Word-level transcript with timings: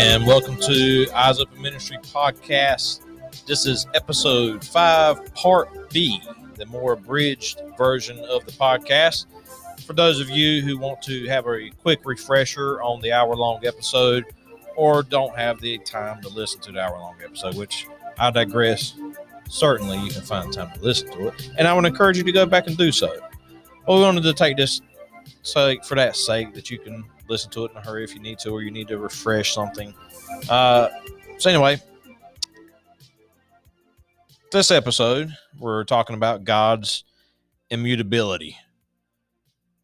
and 0.00 0.26
welcome 0.26 0.56
to 0.56 1.06
Eyes 1.14 1.40
Open 1.40 1.60
Ministry 1.60 1.98
podcast. 1.98 3.02
This 3.44 3.66
is 3.66 3.86
episode 3.92 4.64
five, 4.64 5.34
part 5.34 5.90
B, 5.90 6.22
the 6.54 6.64
more 6.64 6.94
abridged 6.94 7.60
version 7.76 8.18
of 8.20 8.46
the 8.46 8.52
podcast. 8.52 9.26
For 9.84 9.92
those 9.92 10.18
of 10.18 10.30
you 10.30 10.62
who 10.62 10.78
want 10.78 11.02
to 11.02 11.26
have 11.26 11.46
a 11.46 11.68
quick 11.82 12.00
refresher 12.06 12.80
on 12.80 13.02
the 13.02 13.12
hour 13.12 13.36
long 13.36 13.66
episode 13.66 14.24
or 14.74 15.02
don't 15.02 15.36
have 15.36 15.60
the 15.60 15.76
time 15.80 16.22
to 16.22 16.30
listen 16.30 16.62
to 16.62 16.72
the 16.72 16.80
hour 16.80 16.98
long 16.98 17.16
episode, 17.22 17.56
which 17.56 17.86
I 18.18 18.30
digress, 18.30 18.94
certainly 19.50 19.98
you 19.98 20.10
can 20.10 20.22
find 20.22 20.50
time 20.50 20.72
to 20.78 20.80
listen 20.80 21.10
to 21.10 21.28
it. 21.28 21.50
And 21.58 21.68
I 21.68 21.74
would 21.74 21.84
encourage 21.84 22.16
you 22.16 22.24
to 22.24 22.32
go 22.32 22.46
back 22.46 22.68
and 22.68 22.76
do 22.78 22.90
so. 22.90 23.20
Well, 23.86 23.98
we 23.98 24.04
wanted 24.04 24.22
to 24.22 24.32
take 24.32 24.56
this 24.56 24.80
sake 25.42 25.84
for 25.84 25.94
that 25.96 26.16
sake 26.16 26.54
that 26.54 26.70
you 26.70 26.78
can 26.78 27.04
listen 27.30 27.50
to 27.52 27.64
it 27.64 27.70
in 27.70 27.78
a 27.78 27.80
hurry 27.80 28.04
if 28.04 28.14
you 28.14 28.20
need 28.20 28.38
to, 28.40 28.50
or 28.50 28.62
you 28.62 28.70
need 28.70 28.88
to 28.88 28.98
refresh 28.98 29.54
something. 29.54 29.94
Uh, 30.48 30.88
so 31.38 31.48
anyway, 31.48 31.80
this 34.52 34.70
episode 34.70 35.34
we're 35.58 35.84
talking 35.84 36.16
about 36.16 36.44
God's 36.44 37.04
immutability, 37.70 38.56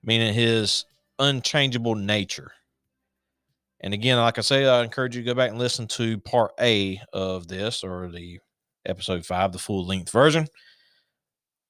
meaning 0.03 0.35
His 0.35 0.85
unchangeable 1.19 1.95
nature. 1.95 2.51
And 3.81 3.95
again, 3.95 4.19
like 4.19 4.39
I 4.39 4.43
say, 4.43 4.67
I 4.67 4.83
encourage 4.83 5.15
you 5.15 5.23
to 5.23 5.27
go 5.27 5.35
back 5.35 5.51
and 5.51 5.59
listen 5.59 5.87
to 5.89 6.19
part 6.19 6.53
A 6.61 7.01
of 7.13 7.47
this 7.47 7.85
or 7.85 8.09
the 8.09 8.41
episode 8.85 9.25
five, 9.25 9.53
the 9.53 9.59
full 9.59 9.87
length 9.87 10.11
version. 10.11 10.47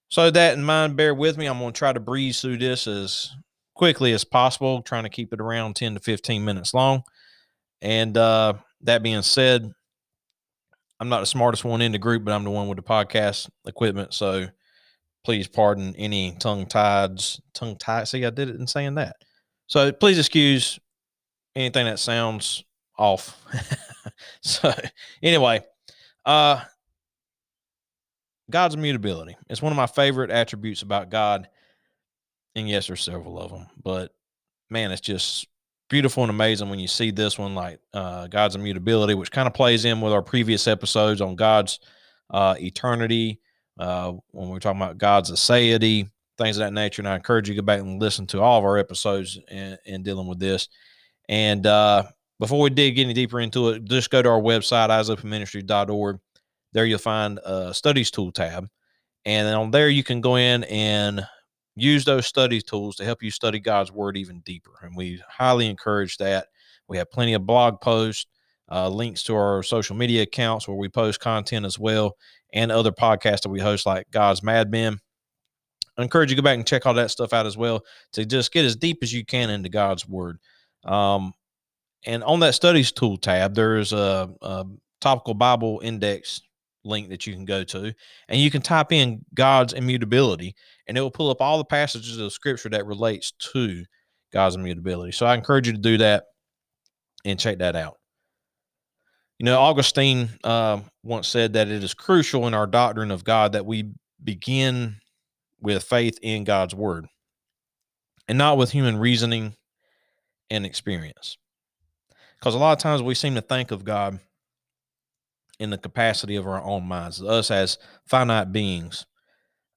So 0.09 0.31
that 0.31 0.57
in 0.57 0.65
mind, 0.65 0.97
bear 0.97 1.15
with 1.15 1.37
me. 1.37 1.47
I'm 1.47 1.59
going 1.59 1.73
to 1.73 1.79
try 1.79 1.93
to 1.93 2.01
breeze 2.01 2.41
through 2.41 2.59
this 2.59 2.87
as 2.87 3.33
quickly 3.77 4.13
as 4.13 4.25
possible, 4.25 4.81
trying 4.81 5.05
to 5.05 5.11
keep 5.11 5.33
it 5.33 5.41
around 5.41 5.77
10 5.77 5.95
to 5.95 6.01
15 6.01 6.45
minutes 6.45 6.73
long. 6.73 7.03
And 7.83 8.17
uh, 8.17 8.55
that 8.83 9.03
being 9.03 9.23
said, 9.23 9.71
I'm 10.99 11.11
not 11.11 11.21
the 11.21 11.27
smartest 11.27 11.65
one 11.65 11.83
in 11.83 11.93
the 11.93 11.99
group, 11.99 12.25
but 12.25 12.33
I'm 12.33 12.45
the 12.45 12.51
one 12.51 12.69
with 12.69 12.77
the 12.77 12.83
podcast 12.83 13.51
equipment. 13.67 14.15
So 14.15 14.47
please 15.25 15.47
pardon 15.47 15.95
any 15.97 16.35
tongue 16.41 16.65
tieds, 16.65 17.39
tongue 17.53 17.77
tied. 17.77 18.09
See, 18.09 18.25
I 18.25 18.31
did 18.31 18.49
it 18.49 18.57
in 18.57 18.67
saying 18.67 18.95
that. 18.95 19.17
So 19.67 19.93
please 19.93 20.19
excuse 20.19 20.81
anything 21.55 21.85
that 21.85 21.99
sounds 21.99 22.65
off. 22.99 23.39
so 24.41 24.73
anyway, 25.23 25.61
uh, 26.25 26.63
God's 28.49 28.75
immutability. 28.75 29.37
It's 29.51 29.61
one 29.61 29.73
of 29.73 29.77
my 29.77 29.87
favorite 29.87 30.31
attributes 30.31 30.81
about 30.81 31.11
God 31.11 31.49
and 32.57 32.69
yes, 32.69 32.89
there's 32.89 33.03
several 33.03 33.39
of 33.39 33.53
them, 33.53 33.67
but 33.81 34.13
man, 34.71 34.91
it's 34.91 35.01
just 35.01 35.47
beautiful 35.89 36.25
and 36.25 36.31
amazing 36.31 36.69
when 36.69 36.81
you 36.81 36.89
see 36.89 37.11
this 37.11 37.39
one, 37.39 37.55
like 37.55 37.79
uh, 37.95 38.27
God's 38.27 38.57
immutability, 38.57 39.15
which 39.15 39.31
kind 39.31 39.47
of 39.47 39.55
plays 39.55 39.85
in 39.85 40.01
with 40.01 40.13
our 40.13 40.23
previous 40.23 40.67
episodes 40.67 41.21
on 41.21 41.37
God's 41.37 41.79
uh, 42.31 42.57
eternity. 42.59 43.41
Uh, 43.79 44.15
when 44.31 44.49
we're 44.49 44.59
talking 44.59 44.81
about 44.81 44.99
God's 44.99 45.31
aseity, 45.31 46.09
things 46.39 46.57
of 46.57 46.61
that 46.61 46.73
nature. 46.73 47.03
And 47.03 47.09
I 47.09 47.15
encourage 47.17 47.49
you 47.49 47.55
to 47.55 47.61
go 47.61 47.65
back 47.65 47.81
and 47.81 48.01
listen 48.01 48.27
to 48.29 48.41
all 48.41 48.59
of 48.59 48.65
our 48.65 48.79
episodes 48.79 49.39
in, 49.51 49.77
in 49.85 50.03
dealing 50.03 50.27
with 50.27 50.39
this. 50.39 50.69
And 51.29 51.67
uh, 51.67 52.05
before 52.39 52.61
we 52.61 52.71
dig 52.71 52.99
any 52.99 53.13
deeper 53.13 53.41
into 53.41 53.71
it, 53.71 53.85
just 53.85 54.11
go 54.11 54.23
to 54.23 54.29
our 54.29 54.41
website, 54.41 54.89
eyesopenministry.org. 54.89 56.19
There 56.73 56.85
you'll 56.85 56.99
find 56.99 57.39
a 57.45 57.73
studies 57.75 58.11
tool 58.11 58.33
tab. 58.33 58.67
And 59.25 59.49
on 59.55 59.71
there, 59.71 59.89
you 59.89 60.05
can 60.05 60.21
go 60.21 60.37
in 60.37 60.65
and 60.65 61.27
use 61.77 62.05
those 62.05 62.27
study 62.27 62.61
tools 62.61 62.97
to 62.97 63.05
help 63.05 63.23
you 63.23 63.31
study 63.31 63.61
God's 63.61 63.93
word 63.93 64.17
even 64.17 64.41
deeper. 64.41 64.73
And 64.83 64.97
we 64.97 65.23
highly 65.29 65.69
encourage 65.69 66.17
that. 66.17 66.49
We 66.89 66.97
have 66.97 67.11
plenty 67.11 67.35
of 67.35 67.47
blog 67.47 67.81
posts, 67.81 68.27
uh, 68.71 68.89
links 68.89 69.23
to 69.25 69.37
our 69.37 69.63
social 69.63 69.95
media 69.95 70.23
accounts 70.23 70.67
where 70.67 70.77
we 70.77 70.89
post 70.89 71.21
content 71.21 71.67
as 71.67 71.79
well, 71.79 72.17
and 72.53 72.73
other 72.73 72.93
podcasts 72.93 73.43
that 73.43 73.51
we 73.51 73.61
host, 73.61 73.87
like 73.87 74.11
God's 74.11 74.43
Mad 74.43 74.71
Men. 74.71 74.99
I 75.99 76.03
encourage 76.03 76.31
you 76.31 76.37
to 76.37 76.43
go 76.43 76.45
back 76.45 76.57
and 76.57 76.67
check 76.67 76.87
all 76.87 76.95
that 76.95 77.11
stuff 77.11 77.33
out 77.33 77.47
as 77.47 77.57
well 77.57 77.83
to 78.13 78.25
just 78.25 78.53
get 78.53 78.65
as 78.65 78.77
deep 78.77 78.99
as 79.03 79.13
you 79.13 79.25
can 79.25 79.51
into 79.51 79.69
God's 79.69 80.07
word. 80.09 80.39
Um, 80.85 81.33
and 82.05 82.23
on 82.23 82.41
that 82.41 82.55
studies 82.55 82.93
tool 82.93 83.17
tab, 83.17 83.55
there's 83.55 83.93
a, 83.93 84.31
a 84.43 84.67
topical 85.01 85.35
Bible 85.35 85.81
index 85.83 86.41
link 86.87 87.09
that 87.11 87.27
you 87.27 87.35
can 87.35 87.45
go 87.45 87.65
to, 87.65 87.93
and 88.29 88.41
you 88.41 88.51
can 88.51 88.63
type 88.63 88.93
in 88.93 89.25
God's 89.35 89.73
immutability, 89.73 90.55
and 90.87 90.97
it 90.97 91.01
will 91.01 91.11
pull 91.11 91.31
up 91.31 91.41
all 91.41 91.59
the 91.59 91.65
passages 91.65 92.19
of 92.19 92.33
scripture 92.33 92.71
that 92.71 92.87
relates 92.87 93.33
to 93.53 93.85
God's 94.33 94.57
immutability. 94.57 95.13
So 95.13 95.27
I 95.27 95.35
encourage 95.35 95.67
you 95.67 95.73
to 95.73 95.79
do 95.79 95.99
that 95.99 96.25
and 97.25 97.39
check 97.39 97.59
that 97.59 97.77
out. 97.77 97.97
You 99.39 99.45
know, 99.45 99.59
Augustine 99.59 100.31
uh, 100.45 100.81
once 101.03 101.29
said 101.29 101.53
that 101.55 101.69
it 101.69 101.85
is 101.85 101.93
crucial 101.93 102.47
in 102.47 102.55
our 102.55 102.67
doctrine 102.67 103.11
of 103.11 103.25
God 103.25 103.53
that 103.53 103.67
we 103.67 103.93
begin 104.23 104.97
with 105.61 105.85
faith 105.85 106.19
in 106.23 106.45
God's 106.45 106.75
word 106.75 107.07
and 108.29 108.39
not 108.39 108.57
with 108.57 108.71
human 108.71 108.99
reasoning 108.99 109.55
and 110.51 110.65
experience. 110.65 111.37
Because 112.39 112.55
a 112.55 112.59
lot 112.59 112.73
of 112.73 112.79
times 112.79 113.03
we 113.03 113.15
seem 113.15 113.35
to 113.35 113.41
think 113.41 113.71
of 113.71 113.85
God 113.85 114.21
in 115.59 115.71
the 115.71 115.79
capacity 115.79 116.37
of 116.37 116.47
our 116.47 116.63
own 116.63 116.85
minds, 116.85 117.23
us 117.23 117.51
as 117.51 117.79
finite 118.05 118.53
beings 118.53 119.07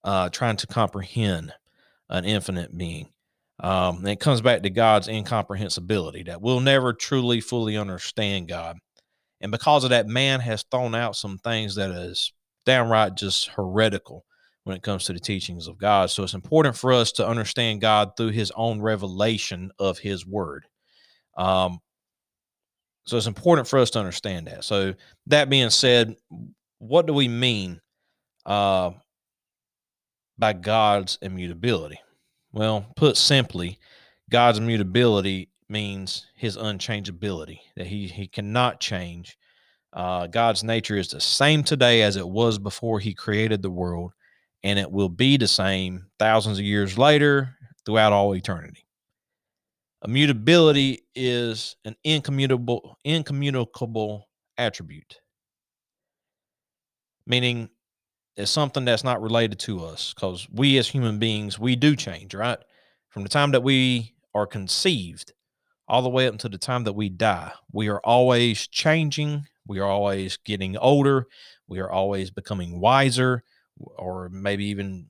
uh, 0.03 0.29
trying 0.29 0.57
to 0.57 0.67
comprehend 0.67 1.53
an 2.09 2.25
infinite 2.25 2.77
being. 2.77 3.07
Um, 3.61 3.97
and 3.97 4.09
it 4.09 4.19
comes 4.19 4.41
back 4.41 4.63
to 4.63 4.69
God's 4.69 5.07
incomprehensibility 5.07 6.23
that 6.23 6.41
we'll 6.41 6.61
never 6.61 6.93
truly 6.93 7.41
fully 7.41 7.77
understand 7.77 8.47
God. 8.47 8.77
And 9.41 9.51
because 9.51 9.83
of 9.83 9.89
that, 9.91 10.07
man 10.07 10.39
has 10.39 10.63
thrown 10.71 10.95
out 10.95 11.15
some 11.15 11.37
things 11.37 11.75
that 11.75 11.91
is 11.91 12.31
downright 12.65 13.15
just 13.15 13.49
heretical 13.49 14.25
when 14.63 14.75
it 14.75 14.83
comes 14.83 15.05
to 15.05 15.13
the 15.13 15.19
teachings 15.19 15.67
of 15.67 15.77
God. 15.77 16.09
So 16.09 16.23
it's 16.23 16.33
important 16.33 16.77
for 16.77 16.93
us 16.93 17.11
to 17.13 17.27
understand 17.27 17.81
God 17.81 18.11
through 18.15 18.29
his 18.29 18.51
own 18.55 18.81
revelation 18.81 19.71
of 19.79 19.99
his 19.99 20.25
word. 20.25 20.65
Um, 21.37 21.79
so 23.09 23.17
it's 23.17 23.25
important 23.25 23.67
for 23.67 23.79
us 23.79 23.89
to 23.91 23.99
understand 23.99 24.47
that. 24.47 24.63
So 24.63 24.93
that 25.25 25.49
being 25.49 25.71
said, 25.71 26.15
what 26.77 27.07
do 27.07 27.13
we 27.13 27.27
mean 27.27 27.81
uh, 28.45 28.91
by 30.37 30.53
God's 30.53 31.17
immutability? 31.21 31.99
Well, 32.51 32.85
put 32.95 33.17
simply, 33.17 33.79
God's 34.29 34.59
immutability 34.59 35.49
means 35.67 36.27
his 36.35 36.55
unchangeability, 36.55 37.59
that 37.75 37.87
he, 37.87 38.07
he 38.07 38.27
cannot 38.27 38.79
change. 38.79 39.37
Uh, 39.91 40.27
God's 40.27 40.63
nature 40.63 40.95
is 40.95 41.07
the 41.07 41.19
same 41.19 41.63
today 41.63 42.03
as 42.03 42.15
it 42.15 42.27
was 42.27 42.59
before 42.59 42.99
he 42.99 43.13
created 43.15 43.63
the 43.63 43.71
world, 43.71 44.13
and 44.63 44.77
it 44.77 44.91
will 44.91 45.09
be 45.09 45.35
the 45.35 45.47
same 45.47 46.05
thousands 46.19 46.59
of 46.59 46.65
years 46.65 46.97
later 46.97 47.55
throughout 47.85 48.13
all 48.13 48.35
eternity. 48.35 48.85
Immutability 50.05 51.01
is 51.15 51.75
an 51.83 51.95
incommunicable, 52.03 52.97
incommunicable 53.03 54.29
attribute, 54.57 55.19
meaning 57.25 57.69
it's 58.37 58.51
something 58.51 58.85
that's 58.85 59.03
not 59.03 59.21
related 59.21 59.59
to 59.59 59.83
us 59.83 60.13
because 60.13 60.47
we 60.51 60.77
as 60.77 60.87
human 60.87 61.19
beings, 61.19 61.59
we 61.59 61.75
do 61.75 61.95
change, 61.95 62.33
right? 62.33 62.59
From 63.09 63.23
the 63.23 63.29
time 63.29 63.51
that 63.51 63.63
we 63.63 64.15
are 64.33 64.47
conceived 64.47 65.33
all 65.87 66.01
the 66.01 66.09
way 66.09 66.27
up 66.27 66.33
until 66.33 66.51
the 66.51 66.57
time 66.57 66.85
that 66.85 66.93
we 66.93 67.09
die, 67.09 67.51
we 67.71 67.89
are 67.89 67.99
always 68.03 68.67
changing. 68.67 69.45
We 69.67 69.79
are 69.79 69.89
always 69.89 70.37
getting 70.37 70.77
older. 70.77 71.27
We 71.67 71.79
are 71.79 71.91
always 71.91 72.31
becoming 72.31 72.79
wiser 72.79 73.43
or 73.77 74.29
maybe 74.29 74.65
even 74.65 75.07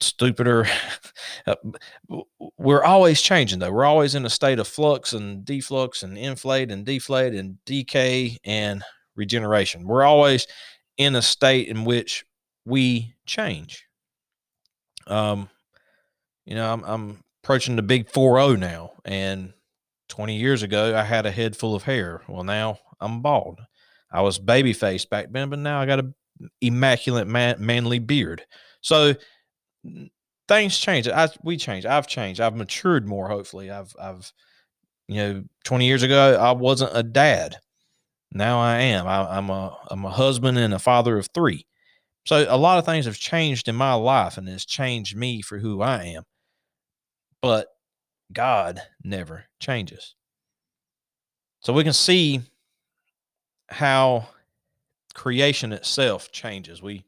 stupider. 0.00 0.66
Uh, 1.46 1.54
we're 2.58 2.82
always 2.82 3.22
changing 3.22 3.60
though. 3.60 3.70
We're 3.72 3.84
always 3.84 4.14
in 4.14 4.26
a 4.26 4.30
state 4.30 4.58
of 4.58 4.68
flux 4.68 5.14
and 5.14 5.44
deflux 5.44 6.02
and 6.02 6.18
inflate 6.18 6.70
and 6.70 6.84
deflate 6.84 7.34
and 7.34 7.56
decay 7.64 8.36
and 8.44 8.82
regeneration. 9.16 9.86
We're 9.86 10.02
always 10.02 10.46
in 10.98 11.16
a 11.16 11.22
state 11.22 11.68
in 11.68 11.84
which 11.84 12.26
we 12.66 13.14
change. 13.26 13.86
Um, 15.06 15.48
you 16.44 16.54
know, 16.54 16.70
I'm, 16.70 16.84
I'm 16.84 17.24
approaching 17.42 17.76
the 17.76 17.82
big 17.82 18.10
4 18.10 18.56
now, 18.58 18.92
and 19.04 19.52
20 20.08 20.36
years 20.36 20.62
ago, 20.62 20.96
I 20.96 21.02
had 21.02 21.24
a 21.24 21.30
head 21.30 21.56
full 21.56 21.74
of 21.74 21.84
hair. 21.84 22.22
Well, 22.28 22.44
now 22.44 22.78
I'm 23.00 23.22
bald. 23.22 23.60
I 24.12 24.22
was 24.22 24.38
baby 24.38 24.72
faced 24.72 25.08
back 25.08 25.28
then, 25.30 25.48
but 25.48 25.58
now 25.58 25.80
I 25.80 25.86
got 25.86 26.00
a 26.00 26.12
immaculate 26.60 27.26
man, 27.26 27.56
manly 27.58 27.98
beard. 27.98 28.44
So 28.80 29.14
things 30.48 30.78
change. 30.78 31.08
I 31.08 31.28
we 31.42 31.56
change. 31.56 31.86
I've 31.86 32.06
changed. 32.06 32.40
I've 32.40 32.56
matured 32.56 33.06
more. 33.06 33.28
Hopefully, 33.28 33.70
I've 33.70 33.94
I've 34.00 34.32
you 35.10 35.16
know, 35.16 35.44
20 35.64 35.86
years 35.86 36.04
ago 36.04 36.38
I 36.40 36.52
wasn't 36.52 36.92
a 36.94 37.02
dad. 37.02 37.56
Now 38.32 38.60
I 38.60 38.78
am. 38.78 39.08
I, 39.08 39.38
am 39.38 39.50
a 39.50 39.76
I'm 39.90 40.04
a 40.04 40.10
husband 40.10 40.56
and 40.56 40.72
a 40.72 40.78
father 40.78 41.18
of 41.18 41.28
three. 41.34 41.66
So 42.24 42.46
a 42.48 42.56
lot 42.56 42.78
of 42.78 42.84
things 42.84 43.06
have 43.06 43.16
changed 43.18 43.66
in 43.66 43.74
my 43.74 43.94
life, 43.94 44.36
and 44.36 44.48
it's 44.48 44.64
changed 44.64 45.16
me 45.16 45.42
for 45.42 45.58
who 45.58 45.82
I 45.82 46.04
am. 46.04 46.22
But 47.42 47.66
God 48.32 48.80
never 49.02 49.46
changes. 49.58 50.14
So 51.60 51.72
we 51.72 51.82
can 51.82 51.92
see 51.92 52.42
how 53.68 54.28
creation 55.14 55.72
itself 55.72 56.30
changes. 56.30 56.80
We 56.80 57.04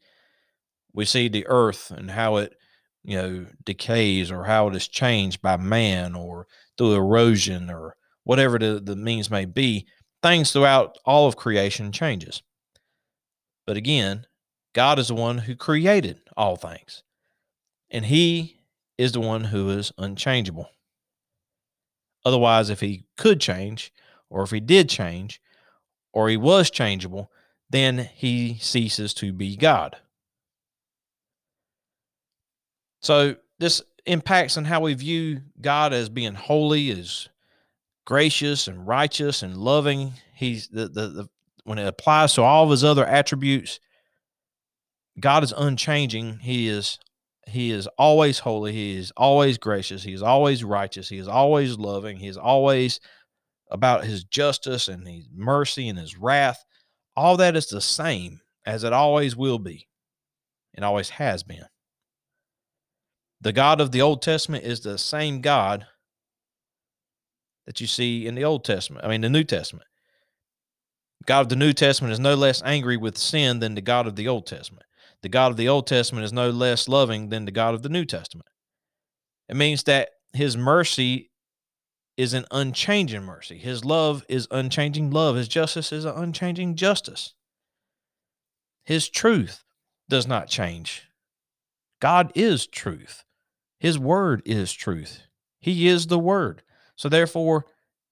we 0.92 1.04
see 1.04 1.28
the 1.28 1.46
earth 1.46 1.92
and 1.92 2.10
how 2.10 2.36
it 2.36 2.56
you 3.04 3.16
know 3.16 3.46
decays 3.64 4.30
or 4.30 4.44
how 4.44 4.68
it 4.68 4.76
is 4.76 4.88
changed 4.88 5.42
by 5.42 5.56
man 5.56 6.14
or 6.14 6.46
through 6.78 6.94
erosion 6.94 7.70
or 7.70 7.96
whatever 8.24 8.58
the, 8.58 8.80
the 8.82 8.96
means 8.96 9.30
may 9.30 9.44
be 9.44 9.86
things 10.22 10.52
throughout 10.52 10.96
all 11.04 11.26
of 11.26 11.36
creation 11.36 11.90
changes. 11.92 12.42
But 13.66 13.76
again 13.76 14.26
god 14.74 14.98
is 14.98 15.08
the 15.08 15.14
one 15.14 15.38
who 15.38 15.56
created 15.56 16.20
all 16.36 16.56
things 16.56 17.02
and 17.90 18.06
he 18.06 18.60
is 18.96 19.12
the 19.12 19.20
one 19.20 19.44
who 19.44 19.70
is 19.70 19.92
unchangeable. 19.98 20.70
Otherwise 22.24 22.70
if 22.70 22.80
he 22.80 23.04
could 23.16 23.40
change 23.40 23.92
or 24.30 24.44
if 24.44 24.50
he 24.50 24.60
did 24.60 24.88
change 24.88 25.40
or 26.12 26.28
he 26.28 26.36
was 26.36 26.70
changeable 26.70 27.30
then 27.68 27.98
he 28.14 28.58
ceases 28.60 29.12
to 29.14 29.32
be 29.32 29.56
god 29.56 29.96
so 33.02 33.36
this 33.58 33.82
impacts 34.06 34.56
on 34.56 34.64
how 34.64 34.80
we 34.80 34.94
view 34.94 35.42
God 35.60 35.92
as 35.92 36.08
being 36.08 36.34
holy, 36.34 36.90
as 36.90 37.28
gracious 38.04 38.68
and 38.68 38.86
righteous 38.86 39.42
and 39.42 39.56
loving. 39.56 40.14
He's 40.34 40.68
the, 40.68 40.88
the, 40.88 41.08
the 41.08 41.28
when 41.64 41.78
it 41.78 41.86
applies 41.86 42.34
to 42.34 42.42
all 42.42 42.64
of 42.64 42.70
his 42.70 42.84
other 42.84 43.06
attributes, 43.06 43.78
God 45.20 45.44
is 45.44 45.52
unchanging. 45.56 46.38
He 46.38 46.68
is 46.68 46.98
he 47.46 47.72
is 47.72 47.88
always 47.98 48.38
holy. 48.38 48.72
He 48.72 48.96
is 48.96 49.12
always 49.16 49.58
gracious. 49.58 50.02
He 50.02 50.12
is 50.12 50.22
always 50.22 50.62
righteous. 50.62 51.08
He 51.08 51.18
is 51.18 51.28
always 51.28 51.76
loving. 51.76 52.16
He 52.16 52.28
is 52.28 52.36
always 52.36 53.00
about 53.70 54.04
his 54.04 54.24
justice 54.24 54.88
and 54.88 55.06
his 55.06 55.28
mercy 55.34 55.88
and 55.88 55.98
his 55.98 56.16
wrath. 56.16 56.64
All 57.16 57.36
that 57.38 57.56
is 57.56 57.66
the 57.66 57.80
same 57.80 58.40
as 58.64 58.84
it 58.84 58.92
always 58.92 59.36
will 59.36 59.58
be 59.58 59.88
and 60.74 60.84
always 60.84 61.10
has 61.10 61.42
been. 61.42 61.64
The 63.42 63.52
God 63.52 63.80
of 63.80 63.90
the 63.90 64.00
Old 64.00 64.22
Testament 64.22 64.62
is 64.62 64.80
the 64.80 64.96
same 64.96 65.40
God 65.40 65.86
that 67.66 67.80
you 67.80 67.88
see 67.88 68.24
in 68.24 68.36
the 68.36 68.44
Old 68.44 68.64
Testament, 68.64 69.04
I 69.04 69.08
mean, 69.08 69.20
the 69.20 69.28
New 69.28 69.42
Testament. 69.42 69.86
God 71.26 71.40
of 71.40 71.48
the 71.48 71.56
New 71.56 71.72
Testament 71.72 72.12
is 72.12 72.20
no 72.20 72.36
less 72.36 72.62
angry 72.64 72.96
with 72.96 73.18
sin 73.18 73.58
than 73.58 73.74
the 73.74 73.80
God 73.80 74.06
of 74.06 74.14
the 74.14 74.28
Old 74.28 74.46
Testament. 74.46 74.86
The 75.22 75.28
God 75.28 75.50
of 75.50 75.56
the 75.56 75.68
Old 75.68 75.88
Testament 75.88 76.24
is 76.24 76.32
no 76.32 76.50
less 76.50 76.88
loving 76.88 77.30
than 77.30 77.44
the 77.44 77.50
God 77.50 77.74
of 77.74 77.82
the 77.82 77.88
New 77.88 78.04
Testament. 78.04 78.46
It 79.48 79.56
means 79.56 79.82
that 79.84 80.10
his 80.32 80.56
mercy 80.56 81.30
is 82.16 82.34
an 82.34 82.44
unchanging 82.52 83.24
mercy. 83.24 83.58
His 83.58 83.84
love 83.84 84.24
is 84.28 84.46
unchanging 84.52 85.10
love. 85.10 85.34
His 85.34 85.48
justice 85.48 85.90
is 85.90 86.04
an 86.04 86.14
unchanging 86.14 86.76
justice. 86.76 87.34
His 88.84 89.08
truth 89.08 89.64
does 90.08 90.28
not 90.28 90.46
change. 90.46 91.08
God 92.00 92.30
is 92.36 92.68
truth. 92.68 93.24
His 93.82 93.98
word 93.98 94.42
is 94.44 94.72
truth. 94.72 95.22
He 95.58 95.88
is 95.88 96.06
the 96.06 96.18
word. 96.18 96.62
So, 96.94 97.08
therefore, 97.08 97.66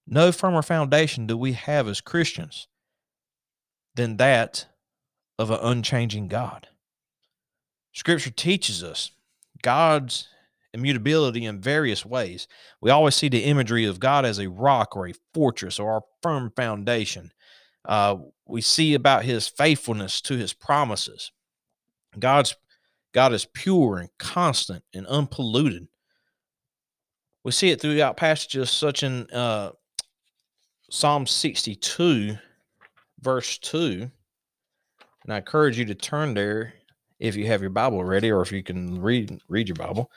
no 0.05 0.33
firmer 0.33 0.61
foundation 0.61 1.27
do 1.27 1.37
we 1.37 1.53
have 1.53 1.87
as 1.87 2.01
Christians 2.01 2.67
than 3.95 4.17
that 4.17 4.65
of 5.39 5.49
an 5.49 5.59
unchanging 5.61 6.27
God. 6.27 6.67
Scripture 7.93 8.31
teaches 8.31 8.83
us 8.83 9.11
God's 9.61 10.27
immutability 10.73 11.45
in 11.45 11.61
various 11.61 12.05
ways. 12.05 12.49
We 12.81 12.91
always 12.91 13.15
see 13.15 13.29
the 13.29 13.45
imagery 13.45 13.85
of 13.85 14.01
God 14.01 14.25
as 14.25 14.39
a 14.39 14.49
rock 14.49 14.97
or 14.97 15.07
a 15.07 15.13
fortress 15.33 15.79
or 15.79 15.95
a 15.95 16.01
firm 16.21 16.51
foundation. 16.53 17.31
Uh, 17.85 18.17
we 18.45 18.59
see 18.59 18.93
about 18.93 19.23
his 19.23 19.47
faithfulness 19.47 20.19
to 20.19 20.35
his 20.35 20.51
promises. 20.51 21.31
God's 22.19 22.57
God 23.13 23.33
is 23.33 23.45
pure 23.45 23.97
and 23.97 24.09
constant 24.17 24.83
and 24.93 25.05
unpolluted. 25.07 25.87
We 27.43 27.51
see 27.51 27.71
it 27.71 27.81
throughout 27.81 28.17
passages 28.17 28.69
such 28.69 29.03
in 29.03 29.29
uh, 29.31 29.71
Psalm 30.89 31.25
62, 31.25 32.37
verse 33.19 33.57
2. 33.57 34.09
And 35.23 35.33
I 35.33 35.37
encourage 35.37 35.77
you 35.77 35.85
to 35.85 35.95
turn 35.95 36.33
there 36.33 36.73
if 37.19 37.35
you 37.35 37.47
have 37.47 37.61
your 37.61 37.69
Bible 37.69 38.03
ready 38.03 38.31
or 38.31 38.41
if 38.41 38.51
you 38.51 38.63
can 38.63 39.01
read 39.01 39.39
read 39.47 39.67
your 39.67 39.75
Bible. 39.75 40.11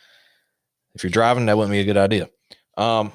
If 0.94 1.02
you're 1.02 1.10
driving, 1.10 1.46
that 1.46 1.56
wouldn't 1.56 1.72
be 1.72 1.80
a 1.80 1.84
good 1.84 1.96
idea. 1.96 2.28
Um, 2.76 3.12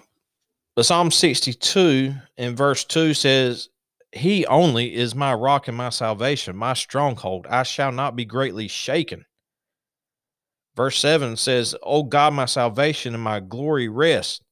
but 0.76 0.86
Psalm 0.86 1.12
62 1.12 2.14
in 2.38 2.56
verse 2.56 2.84
2 2.86 3.14
says, 3.14 3.70
He 4.12 4.46
only 4.46 4.94
is 4.96 5.16
my 5.16 5.34
rock 5.34 5.68
and 5.68 5.78
my 5.78 5.90
salvation, 5.90 6.56
my 6.56 6.74
stronghold. 6.74 7.48
I 7.50 7.64
shall 7.64 7.92
not 7.92 8.16
be 8.16 8.26
greatly 8.26 8.68
shaken. 8.68 9.26
Verse 10.80 10.98
7 11.00 11.36
says, 11.36 11.76
O 11.84 12.04
God, 12.04 12.34
my 12.34 12.46
salvation 12.46 13.14
and 13.14 13.22
my 13.22 13.42
glory 13.42 13.90
rest. 13.90 14.46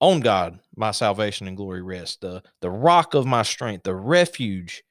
On 0.00 0.20
God, 0.20 0.60
my 0.76 0.92
salvation 0.92 1.48
and 1.48 1.56
glory 1.56 1.82
rest. 1.82 2.20
The, 2.20 2.44
the 2.60 2.70
rock 2.70 3.14
of 3.14 3.26
my 3.26 3.42
strength, 3.42 3.82
the 3.82 3.92
refuge. 3.92 4.84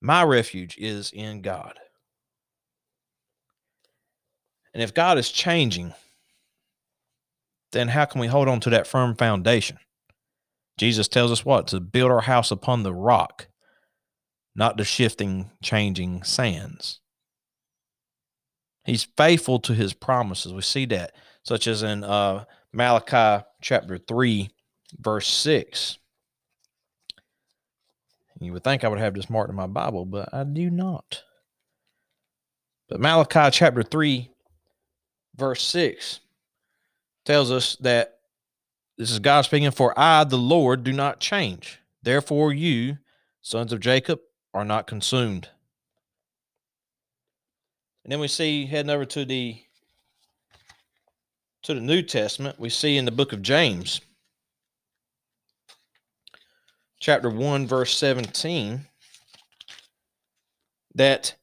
My 0.00 0.22
refuge 0.22 0.78
is 0.78 1.10
in 1.10 1.42
God. 1.42 1.76
And 4.72 4.80
if 4.80 4.94
God 4.94 5.18
is 5.18 5.32
changing, 5.32 5.92
then 7.72 7.88
how 7.88 8.04
can 8.04 8.20
we 8.20 8.28
hold 8.28 8.46
on 8.46 8.60
to 8.60 8.70
that 8.70 8.86
firm 8.86 9.16
foundation? 9.16 9.78
Jesus 10.78 11.08
tells 11.08 11.32
us 11.32 11.44
what? 11.44 11.66
To 11.66 11.80
build 11.80 12.12
our 12.12 12.20
house 12.20 12.52
upon 12.52 12.84
the 12.84 12.94
rock, 12.94 13.48
not 14.54 14.76
the 14.76 14.84
shifting, 14.84 15.50
changing 15.64 16.22
sands. 16.22 17.00
He's 18.84 19.04
faithful 19.16 19.60
to 19.60 19.74
his 19.74 19.92
promises. 19.92 20.52
We 20.52 20.62
see 20.62 20.86
that, 20.86 21.14
such 21.42 21.66
as 21.66 21.82
in 21.82 22.02
uh, 22.04 22.44
Malachi 22.72 23.44
chapter 23.60 23.98
3, 23.98 24.50
verse 24.98 25.28
6. 25.28 25.98
You 28.40 28.52
would 28.52 28.64
think 28.64 28.82
I 28.82 28.88
would 28.88 28.98
have 28.98 29.14
this 29.14 29.30
marked 29.30 29.50
in 29.50 29.56
my 29.56 29.68
Bible, 29.68 30.04
but 30.04 30.34
I 30.34 30.42
do 30.42 30.68
not. 30.68 31.22
But 32.88 33.00
Malachi 33.00 33.50
chapter 33.52 33.84
3, 33.84 34.30
verse 35.36 35.62
6 35.62 36.20
tells 37.24 37.52
us 37.52 37.76
that 37.76 38.18
this 38.98 39.10
is 39.10 39.20
God 39.20 39.42
speaking, 39.42 39.70
for 39.70 39.98
I, 39.98 40.24
the 40.24 40.36
Lord, 40.36 40.84
do 40.84 40.92
not 40.92 41.20
change. 41.20 41.80
Therefore, 42.02 42.52
you, 42.52 42.98
sons 43.40 43.72
of 43.72 43.80
Jacob, 43.80 44.20
are 44.52 44.64
not 44.64 44.86
consumed. 44.86 45.48
And 48.04 48.12
then 48.12 48.20
we 48.20 48.28
see 48.28 48.66
heading 48.66 48.90
over 48.90 49.04
to 49.04 49.24
the 49.24 49.62
to 51.62 51.74
the 51.74 51.80
New 51.80 52.02
Testament, 52.02 52.58
we 52.58 52.68
see 52.68 52.96
in 52.96 53.04
the 53.04 53.12
book 53.12 53.32
of 53.32 53.40
James, 53.40 54.00
chapter 56.98 57.30
1, 57.30 57.68
verse 57.68 57.96
17, 57.96 58.88
that 60.96 61.36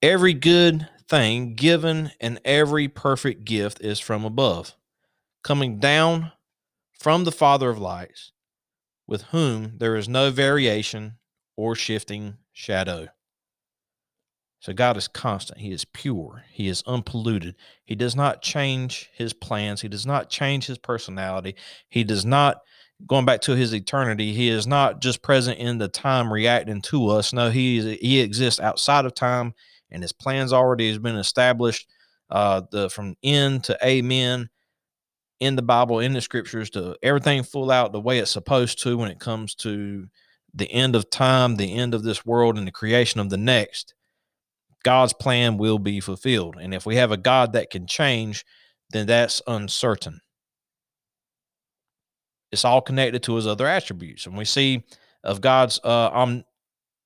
every 0.00 0.32
good 0.32 0.88
thing 1.06 1.54
given 1.54 2.12
and 2.18 2.40
every 2.46 2.88
perfect 2.88 3.44
gift 3.44 3.82
is 3.82 4.00
from 4.00 4.24
above, 4.24 4.74
coming 5.44 5.78
down 5.78 6.32
from 6.98 7.24
the 7.24 7.32
Father 7.32 7.68
of 7.68 7.78
lights, 7.78 8.32
with 9.06 9.22
whom 9.24 9.76
there 9.76 9.96
is 9.96 10.08
no 10.08 10.30
variation 10.30 11.16
or 11.56 11.74
shifting 11.74 12.38
shadow. 12.54 13.08
So 14.60 14.74
God 14.74 14.98
is 14.98 15.08
constant. 15.08 15.58
He 15.58 15.72
is 15.72 15.86
pure. 15.86 16.44
He 16.50 16.68
is 16.68 16.82
unpolluted. 16.86 17.56
He 17.84 17.94
does 17.94 18.14
not 18.14 18.42
change 18.42 19.10
his 19.14 19.32
plans. 19.32 19.80
He 19.80 19.88
does 19.88 20.06
not 20.06 20.28
change 20.28 20.66
his 20.66 20.76
personality. 20.76 21.56
He 21.88 22.04
does 22.04 22.26
not, 22.26 22.60
going 23.06 23.24
back 23.24 23.40
to 23.42 23.56
his 23.56 23.74
eternity, 23.74 24.34
he 24.34 24.50
is 24.50 24.66
not 24.66 25.00
just 25.00 25.22
present 25.22 25.58
in 25.58 25.78
the 25.78 25.88
time 25.88 26.30
reacting 26.30 26.82
to 26.82 27.08
us. 27.08 27.32
No, 27.32 27.50
he, 27.50 27.78
is, 27.78 27.98
he 28.00 28.20
exists 28.20 28.60
outside 28.60 29.06
of 29.06 29.14
time 29.14 29.54
and 29.90 30.02
his 30.02 30.12
plans 30.12 30.52
already 30.52 30.88
has 30.88 30.98
been 30.98 31.16
established 31.16 31.88
uh, 32.28 32.60
the 32.70 32.90
from 32.90 33.16
end 33.22 33.64
to 33.64 33.78
amen 33.84 34.50
in 35.40 35.56
the 35.56 35.62
Bible, 35.62 36.00
in 36.00 36.12
the 36.12 36.20
scriptures, 36.20 36.68
to 36.70 36.96
everything 37.02 37.42
full 37.42 37.70
out 37.70 37.92
the 37.92 38.00
way 38.00 38.18
it's 38.18 38.30
supposed 38.30 38.82
to 38.82 38.98
when 38.98 39.10
it 39.10 39.18
comes 39.18 39.54
to 39.54 40.06
the 40.52 40.70
end 40.70 40.94
of 40.94 41.08
time, 41.08 41.56
the 41.56 41.74
end 41.74 41.94
of 41.94 42.02
this 42.02 42.26
world, 42.26 42.58
and 42.58 42.66
the 42.66 42.72
creation 42.72 43.20
of 43.20 43.30
the 43.30 43.38
next 43.38 43.94
God's 44.84 45.12
plan 45.12 45.58
will 45.58 45.78
be 45.78 46.00
fulfilled. 46.00 46.56
And 46.60 46.72
if 46.72 46.86
we 46.86 46.96
have 46.96 47.12
a 47.12 47.16
God 47.16 47.52
that 47.52 47.70
can 47.70 47.86
change, 47.86 48.44
then 48.90 49.06
that's 49.06 49.42
uncertain. 49.46 50.20
It's 52.50 52.64
all 52.64 52.80
connected 52.80 53.22
to 53.24 53.36
his 53.36 53.46
other 53.46 53.66
attributes. 53.66 54.26
And 54.26 54.36
we 54.36 54.44
see 54.44 54.84
of 55.22 55.40
God's 55.40 55.78
uh, 55.84 56.10
om- 56.12 56.44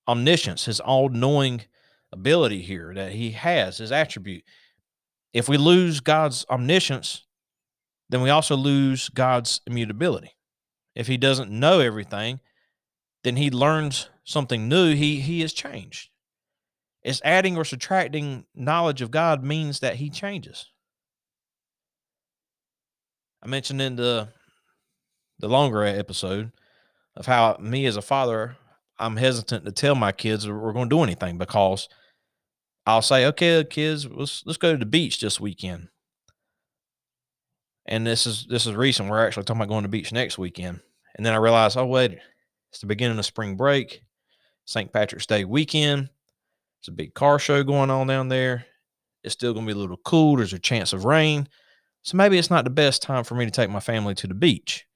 omniscience, 0.09 0.65
his 0.65 0.81
all 0.81 1.09
knowing 1.09 1.63
ability 2.13 2.63
here 2.63 2.95
that 2.95 3.13
he 3.13 3.33
has, 3.33 3.79
his 3.79 3.93
attribute. 3.93 4.45
If 5.33 5.49
we 5.49 5.57
lose 5.57 6.01
God's 6.01 6.47
omniscience, 6.49 7.25
then 8.09 8.23
we 8.23 8.31
also 8.31 8.57
lose 8.57 9.09
God's 9.09 9.61
immutability. 9.67 10.37
If 10.95 11.09
he 11.09 11.17
doesn't 11.17 11.51
know 11.51 11.81
everything, 11.81 12.41
then 13.25 13.37
he 13.37 13.51
learns 13.51 14.09
something 14.23 14.69
new. 14.69 14.95
He 14.95 15.21
he 15.21 15.41
has 15.41 15.53
changed. 15.53 16.11
It's 17.05 17.21
adding 17.23 17.57
or 17.57 17.65
subtracting 17.65 18.47
knowledge 18.55 19.03
of 19.03 19.11
God 19.11 19.45
means 19.45 19.81
that 19.81 19.97
he 19.97 20.09
changes. 20.09 20.71
I 23.43 23.47
mentioned 23.47 23.83
in 23.83 23.97
the 23.97 24.29
the 25.39 25.49
longer 25.49 25.85
episode 25.85 26.53
of 27.17 27.27
how 27.27 27.57
me 27.61 27.85
as 27.85 27.97
a 27.97 28.03
father, 28.03 28.57
I'm 28.99 29.17
hesitant 29.17 29.67
to 29.67 29.73
tell 29.73 29.95
my 29.95 30.13
kids 30.13 30.49
we're 30.49 30.73
going 30.73 30.89
to 30.89 30.97
do 30.97 31.03
anything 31.03 31.37
because 31.37 31.89
I'll 32.87 33.03
say, 33.03 33.27
"Okay, 33.27 33.61
uh, 33.61 33.65
kids, 33.65 34.07
let's 34.09 34.43
let's 34.47 34.57
go 34.57 34.73
to 34.73 34.79
the 34.79 34.87
beach 34.87 35.21
this 35.21 35.39
weekend." 35.39 35.89
And 37.87 38.07
this 38.07 38.27
is 38.27 38.47
this 38.49 38.67
is 38.67 38.75
recent. 38.75 39.11
We're 39.11 39.27
actually 39.27 39.45
talking 39.45 39.61
about 39.61 39.69
going 39.69 39.83
to 39.83 39.89
the 39.89 39.93
beach 39.93 40.11
next 40.11 40.39
weekend. 40.39 40.81
And 41.17 41.25
then 41.25 41.35
I 41.35 41.37
realized, 41.37 41.77
oh 41.77 41.87
wait, 41.87 42.19
it's 42.71 42.81
the 42.81 42.87
beginning 42.87 43.19
of 43.19 43.27
spring 43.27 43.57
break, 43.57 44.03
St. 44.65 44.91
Patrick's 44.93 45.27
Day 45.27 45.45
weekend. 45.45 46.09
It's 46.85 46.89
a 46.91 46.93
big 46.93 47.15
car 47.15 47.39
show 47.39 47.65
going 47.65 47.89
on 47.89 48.09
down 48.09 48.29
there. 48.29 48.67
It's 49.23 49.33
still 49.33 49.55
going 49.55 49.65
to 49.65 49.73
be 49.73 49.79
a 49.79 49.81
little 49.81 49.97
cool. 50.05 50.37
There's 50.37 50.53
a 50.53 50.59
chance 50.59 50.93
of 50.93 51.07
rain. 51.07 51.49
So 52.03 52.19
maybe 52.19 52.37
it's 52.37 52.51
not 52.51 52.65
the 52.65 52.71
best 52.71 53.01
time 53.01 53.25
for 53.25 53.35
me 53.35 53.47
to 53.47 53.51
take 53.51 53.71
my 53.71 53.81
family 53.81 54.15
to 54.17 54.27
the 54.27 54.35
beach. 54.35 54.87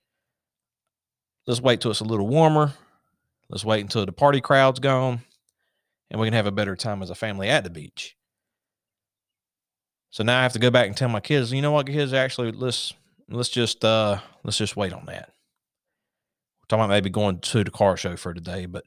Let's 1.46 1.62
wait 1.62 1.80
till 1.80 1.90
it's 1.90 2.00
a 2.00 2.04
little 2.04 2.28
warmer. 2.28 2.74
Let's 3.48 3.64
wait 3.64 3.80
until 3.80 4.04
the 4.04 4.12
party 4.12 4.42
crowd's 4.42 4.80
gone 4.80 5.22
and 6.10 6.20
we 6.20 6.26
can 6.26 6.34
have 6.34 6.44
a 6.44 6.52
better 6.52 6.76
time 6.76 7.02
as 7.02 7.08
a 7.08 7.14
family 7.14 7.48
at 7.48 7.64
the 7.64 7.70
beach. 7.70 8.18
So 10.10 10.22
now 10.22 10.40
I 10.40 10.42
have 10.42 10.52
to 10.52 10.58
go 10.58 10.70
back 10.70 10.88
and 10.88 10.96
tell 10.96 11.08
my 11.08 11.20
kids, 11.20 11.54
you 11.54 11.62
know 11.62 11.72
what, 11.72 11.86
kids, 11.86 12.12
actually 12.12 12.52
let's 12.52 12.92
let's 13.30 13.48
just 13.48 13.82
uh 13.82 14.18
let's 14.44 14.58
just 14.58 14.76
wait 14.76 14.92
on 14.92 15.06
that. 15.06 15.30
We're 16.60 16.66
talking 16.68 16.84
about 16.84 16.90
maybe 16.90 17.08
going 17.08 17.38
to 17.38 17.64
the 17.64 17.70
car 17.70 17.96
show 17.96 18.14
for 18.18 18.34
today, 18.34 18.66
but 18.66 18.84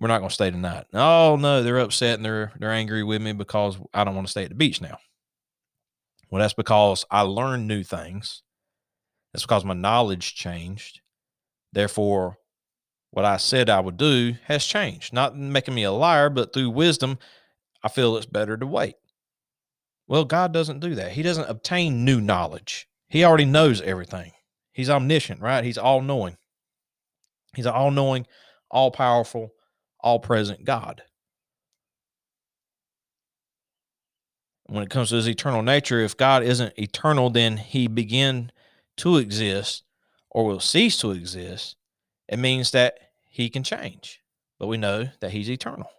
we're 0.00 0.08
not 0.08 0.18
going 0.18 0.28
to 0.28 0.34
stay 0.34 0.50
tonight. 0.50 0.86
Oh 0.94 1.36
no, 1.36 1.62
they're 1.62 1.78
upset 1.78 2.14
and 2.16 2.24
they're 2.24 2.52
they're 2.58 2.72
angry 2.72 3.02
with 3.02 3.22
me 3.22 3.32
because 3.32 3.78
I 3.92 4.04
don't 4.04 4.14
want 4.14 4.26
to 4.26 4.30
stay 4.30 4.44
at 4.44 4.50
the 4.50 4.54
beach 4.54 4.80
now. 4.80 4.98
Well, 6.30 6.40
that's 6.40 6.54
because 6.54 7.04
I 7.10 7.22
learned 7.22 7.66
new 7.66 7.82
things. 7.82 8.42
That's 9.32 9.44
because 9.44 9.64
my 9.64 9.74
knowledge 9.74 10.34
changed. 10.34 11.00
Therefore, 11.72 12.38
what 13.10 13.24
I 13.24 13.38
said 13.38 13.70
I 13.70 13.80
would 13.80 13.96
do 13.96 14.34
has 14.44 14.64
changed. 14.64 15.12
Not 15.12 15.36
making 15.36 15.74
me 15.74 15.84
a 15.84 15.92
liar, 15.92 16.30
but 16.30 16.52
through 16.52 16.70
wisdom, 16.70 17.18
I 17.82 17.88
feel 17.88 18.16
it's 18.16 18.26
better 18.26 18.56
to 18.56 18.66
wait. 18.66 18.96
Well, 20.06 20.24
God 20.24 20.52
doesn't 20.52 20.80
do 20.80 20.94
that. 20.94 21.12
He 21.12 21.22
doesn't 21.22 21.48
obtain 21.48 22.04
new 22.04 22.20
knowledge. 22.20 22.88
He 23.08 23.24
already 23.24 23.44
knows 23.44 23.80
everything. 23.80 24.32
He's 24.72 24.90
omniscient, 24.90 25.40
right? 25.40 25.64
He's 25.64 25.78
all 25.78 26.00
knowing. 26.02 26.36
He's 27.54 27.66
all 27.66 27.90
knowing, 27.90 28.26
all 28.70 28.90
powerful, 28.90 29.52
all 30.00 30.18
present 30.18 30.64
God. 30.64 31.02
When 34.66 34.82
it 34.82 34.90
comes 34.90 35.08
to 35.08 35.16
his 35.16 35.28
eternal 35.28 35.62
nature, 35.62 36.00
if 36.00 36.16
God 36.16 36.42
isn't 36.42 36.78
eternal, 36.78 37.30
then 37.30 37.56
he 37.56 37.86
begin 37.88 38.52
to 38.98 39.16
exist 39.16 39.84
or 40.30 40.44
will 40.44 40.60
cease 40.60 40.98
to 40.98 41.10
exist. 41.10 41.76
It 42.28 42.38
means 42.38 42.70
that 42.72 42.98
he 43.30 43.48
can 43.48 43.62
change, 43.62 44.20
but 44.58 44.66
we 44.66 44.76
know 44.76 45.08
that 45.20 45.30
he's 45.30 45.50
eternal. 45.50 45.90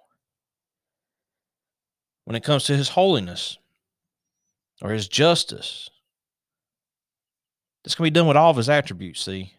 When 2.26 2.36
it 2.36 2.44
comes 2.44 2.66
to 2.66 2.78
his 2.78 2.90
holiness 2.90 3.58
or 4.84 4.92
his 4.92 5.08
justice, 5.08 5.90
this 7.84 7.96
can 7.96 8.04
be 8.04 8.12
done 8.12 8.28
with 8.28 8.38
all 8.38 8.52
of 8.52 8.58
his 8.58 8.70
attributes, 8.70 9.22
see? 9.22 9.54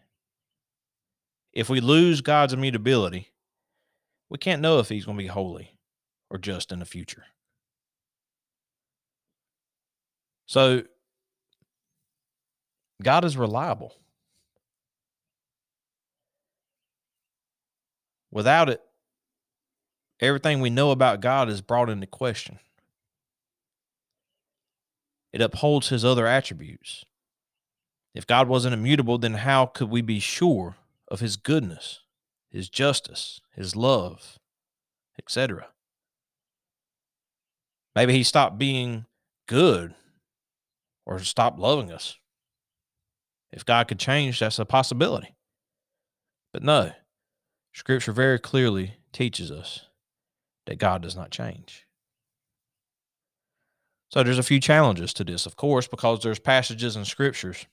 If 1.51 1.69
we 1.69 1.81
lose 1.81 2.21
God's 2.21 2.53
immutability, 2.53 3.31
we 4.31 4.37
can't 4.37 4.61
know 4.61 4.79
if 4.79 4.87
he's 4.87 5.03
going 5.03 5.17
to 5.17 5.23
be 5.23 5.27
holy 5.27 5.77
or 6.29 6.37
just 6.37 6.71
in 6.71 6.79
the 6.79 6.85
future. 6.85 7.25
So, 10.45 10.83
God 13.03 13.25
is 13.25 13.35
reliable. 13.35 13.93
Without 18.31 18.69
it, 18.69 18.81
everything 20.21 20.61
we 20.61 20.69
know 20.69 20.91
about 20.91 21.19
God 21.19 21.49
is 21.49 21.59
brought 21.59 21.89
into 21.89 22.07
question. 22.07 22.59
It 25.33 25.41
upholds 25.41 25.89
his 25.89 26.05
other 26.05 26.25
attributes. 26.25 27.03
If 28.15 28.25
God 28.25 28.47
wasn't 28.47 28.73
immutable, 28.73 29.17
then 29.17 29.33
how 29.33 29.65
could 29.65 29.89
we 29.89 30.01
be 30.01 30.19
sure 30.21 30.77
of 31.09 31.19
his 31.19 31.35
goodness? 31.35 31.99
His 32.51 32.69
justice, 32.69 33.41
his 33.55 33.75
love, 33.75 34.37
etc. 35.17 35.67
Maybe 37.95 38.13
he 38.13 38.23
stopped 38.23 38.57
being 38.57 39.05
good 39.47 39.95
or 41.05 41.19
stopped 41.19 41.59
loving 41.59 41.91
us. 41.91 42.17
If 43.51 43.65
God 43.65 43.87
could 43.87 43.99
change, 43.99 44.39
that's 44.39 44.59
a 44.59 44.65
possibility. 44.65 45.35
But 46.53 46.63
no, 46.63 46.91
Scripture 47.73 48.11
very 48.11 48.39
clearly 48.39 48.95
teaches 49.13 49.51
us 49.51 49.87
that 50.65 50.77
God 50.77 51.01
does 51.01 51.15
not 51.15 51.31
change. 51.31 51.85
So 54.09 54.23
there's 54.23 54.39
a 54.39 54.43
few 54.43 54.59
challenges 54.59 55.13
to 55.13 55.23
this, 55.23 55.45
of 55.45 55.55
course, 55.55 55.87
because 55.87 56.21
there's 56.21 56.39
passages 56.39 56.97
in 56.97 57.05
scriptures 57.05 57.65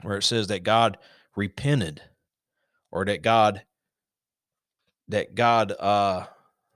where 0.00 0.16
it 0.16 0.22
says 0.22 0.46
that 0.46 0.62
God 0.62 0.96
repented 1.36 2.00
or 2.90 3.04
that 3.04 3.20
God 3.20 3.62
that 5.08 5.34
God, 5.34 5.72
uh, 5.78 6.26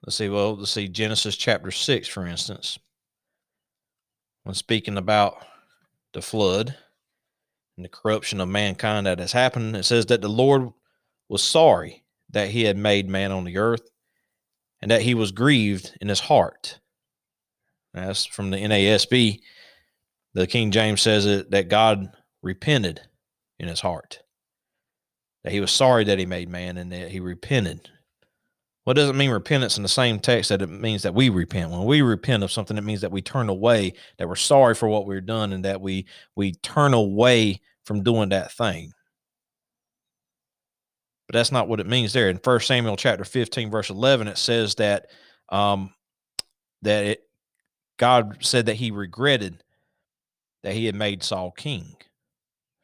let's 0.05 0.17
see, 0.17 0.29
well, 0.29 0.57
let's 0.57 0.71
see, 0.71 0.89
Genesis 0.89 1.37
chapter 1.37 1.71
6, 1.71 2.09
for 2.09 2.27
instance, 2.27 2.79
when 4.45 4.55
speaking 4.55 4.97
about 4.97 5.45
the 6.13 6.23
flood 6.23 6.77
and 7.77 7.85
the 7.85 7.91
corruption 7.91 8.41
of 8.41 8.49
mankind 8.49 9.07
that 9.07 9.19
has 9.19 9.33
happened, 9.33 9.77
it 9.77 9.85
says 9.85 10.07
that 10.07 10.21
the 10.21 10.29
Lord 10.29 10.71
was 11.29 11.43
sorry 11.43 12.05
that 12.31 12.51
he 12.51 12.65
had 12.65 12.77
made 12.77 13.09
man 13.09 13.33
on 13.33 13.45
the 13.45 13.59
earth 13.59 13.91
and 14.81 14.91
that 14.91 15.03
he 15.03 15.15
was 15.15 15.33
grieved 15.33 15.97
in 16.01 16.09
his 16.09 16.21
heart. 16.21 16.81
That's 17.95 18.27
from 18.27 18.51
the 18.51 18.59
NASB. 18.59 19.41
The 20.35 20.47
King 20.47 20.71
James 20.71 21.01
says 21.01 21.25
it 21.25 21.51
that 21.51 21.69
God 21.69 22.09
repented 22.43 23.01
in 23.59 23.69
his 23.69 23.81
heart. 23.81 24.21
That 25.45 25.53
he 25.53 25.61
was 25.61 25.71
sorry 25.71 26.05
that 26.05 26.19
he 26.19 26.27
made 26.27 26.49
man 26.49 26.77
and 26.77 26.93
that 26.93 27.11
he 27.11 27.21
repented 27.21 27.91
what 28.87 28.95
doesn't 28.95 29.17
mean 29.17 29.31
repentance 29.31 29.77
in 29.77 29.83
the 29.83 29.89
same 29.89 30.21
text 30.21 30.51
that 30.51 30.63
it 30.63 30.69
means 30.69 31.03
that 31.03 31.13
we 31.13 31.29
repent. 31.29 31.73
When 31.73 31.87
we 31.87 32.03
repent 32.03 32.45
of 32.45 32.53
something, 32.53 32.79
it 32.79 32.85
means 32.85 33.01
that 33.01 33.11
we 33.11 33.21
turn 33.21 33.49
away, 33.49 33.95
that 34.17 34.29
we're 34.29 34.37
sorry 34.37 34.77
for 34.77 34.89
what 34.89 35.07
we've 35.07 35.27
done, 35.27 35.53
and 35.53 35.65
that 35.65 35.81
we 35.81 36.07
we 36.37 36.53
turn 36.53 36.95
away 36.95 37.61
from 37.85 38.05
doing 38.05 38.29
that 38.29 38.53
thing. 38.53 38.93
But 41.27 41.33
that's 41.33 41.51
not 41.51 41.67
what 41.67 41.81
it 41.81 41.89
means 41.89 42.13
there. 42.13 42.31
In 42.31 42.39
First 42.39 42.69
Samuel 42.69 42.97
chapter 42.97 43.25
15, 43.25 43.73
verse 43.73 43.91
11, 43.91 44.29
it 44.29 44.39
says 44.39 44.77
that 44.77 45.07
um, 45.49 45.93
that 46.83 47.07
it, 47.07 47.23
God 47.97 48.37
said 48.39 48.67
that 48.67 48.77
he 48.77 48.93
regretted 48.93 49.65
that 50.63 50.75
he 50.75 50.87
had 50.87 50.95
made 50.95 51.25
Saul 51.25 51.51
king, 51.51 51.97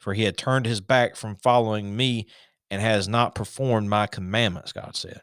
for 0.00 0.14
he 0.14 0.24
had 0.24 0.36
turned 0.36 0.66
his 0.66 0.80
back 0.80 1.14
from 1.14 1.36
following 1.36 1.94
me 1.94 2.26
and 2.72 2.82
has 2.82 3.06
not 3.06 3.36
performed 3.36 3.88
my 3.88 4.08
commandments, 4.08 4.72
God 4.72 4.96
said. 4.96 5.20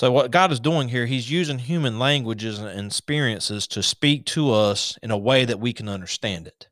So, 0.00 0.10
what 0.10 0.30
God 0.30 0.50
is 0.50 0.60
doing 0.60 0.88
here, 0.88 1.04
He's 1.04 1.30
using 1.30 1.58
human 1.58 1.98
languages 1.98 2.58
and 2.58 2.86
experiences 2.86 3.66
to 3.66 3.82
speak 3.82 4.24
to 4.28 4.50
us 4.50 4.98
in 5.02 5.10
a 5.10 5.18
way 5.18 5.44
that 5.44 5.60
we 5.60 5.74
can 5.74 5.90
understand 5.90 6.46
it. 6.46 6.70